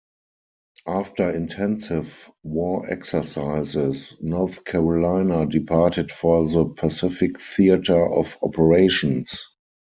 [0.87, 9.45] After intensive war exercises, "North Carolina" departed for the Pacific theater of Operations.